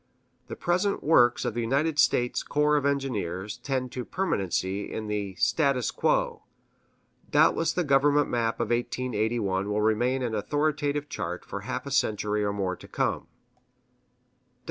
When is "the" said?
0.47-0.55, 1.53-1.61, 5.05-5.35, 7.71-7.83